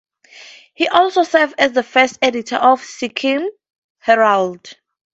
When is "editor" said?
2.23-2.55